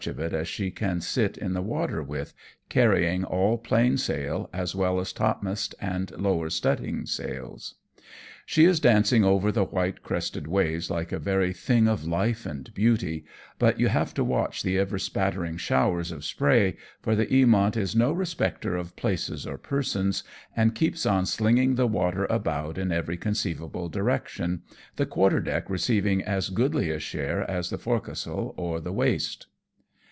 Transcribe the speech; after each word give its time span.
209 0.03 0.25
of 0.25 0.33
it 0.33 0.35
as 0.41 0.47
she 0.47 0.71
can 0.71 0.99
sit 0.99 1.37
in 1.37 1.53
the 1.53 1.61
water 1.61 2.01
with, 2.01 2.33
carrying 2.69 3.23
all 3.23 3.55
plain 3.59 3.97
sail, 3.99 4.49
as 4.51 4.73
well 4.73 4.99
as 4.99 5.13
topmast 5.13 5.75
and 5.79 6.09
lower 6.19 6.49
studding 6.49 7.05
sails. 7.05 7.75
She 8.47 8.65
is 8.65 8.79
dancing 8.79 9.23
over 9.23 9.51
the 9.51 9.63
white 9.63 10.01
crested 10.01 10.47
waves 10.47 10.89
like 10.89 11.11
a 11.11 11.19
very 11.19 11.53
thing 11.53 11.87
of 11.87 12.03
life 12.03 12.47
and 12.47 12.73
beauty, 12.73 13.25
but 13.59 13.79
you 13.79 13.89
have 13.89 14.15
to 14.15 14.23
watch 14.23 14.63
the 14.63 14.75
ever 14.79 14.97
spattering 14.97 15.55
showers 15.57 16.11
of 16.11 16.25
spray, 16.25 16.77
for 17.03 17.15
the 17.15 17.27
Eamonf 17.27 17.77
is 17.77 17.95
no 17.95 18.11
respecter 18.11 18.75
of 18.75 18.95
places 18.95 19.45
or 19.45 19.59
persons, 19.59 20.23
and 20.55 20.73
keeps 20.73 21.05
on 21.05 21.27
slinging 21.27 21.75
the 21.75 21.85
water 21.85 22.25
about 22.27 22.79
in 22.79 22.91
every 22.91 23.17
conceivable 23.17 23.87
direction, 23.87 24.63
the 24.95 25.05
quarterdeck 25.05 25.69
receiving 25.69 26.23
as 26.23 26.49
goodly 26.49 26.89
a 26.89 26.97
share 26.99 27.47
as 27.47 27.69
the 27.69 27.77
fore 27.77 28.01
castle 28.01 28.55
or 28.57 28.79
the 28.81 28.91
waist. 28.91 29.45